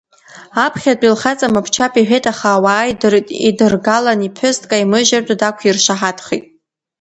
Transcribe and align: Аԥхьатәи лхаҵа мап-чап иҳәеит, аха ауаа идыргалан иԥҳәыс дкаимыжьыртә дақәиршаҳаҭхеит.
Аԥхьатәи 0.65 1.13
лхаҵа 1.13 1.53
мап-чап 1.53 1.93
иҳәеит, 1.97 2.25
аха 2.31 2.47
ауаа 2.53 2.85
идыргалан 3.47 4.19
иԥҳәыс 4.27 4.57
дкаимыжьыртә 4.63 5.33
дақәиршаҳаҭхеит. 5.39 6.45